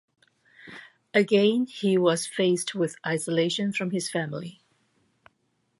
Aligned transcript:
Again 1.13 1.67
he 1.67 1.95
was 1.95 2.25
faced 2.25 2.73
with 2.73 2.95
isolation 3.05 3.71
from 3.71 3.91
his 3.91 4.09
family. 4.09 4.59